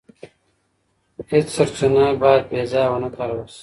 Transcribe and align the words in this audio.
هېڅ 1.31 1.47
سرچینه 1.55 2.03
باید 2.21 2.43
بې 2.49 2.61
ځایه 2.71 2.89
ونه 2.91 3.09
کارول 3.15 3.47
سي. 3.55 3.59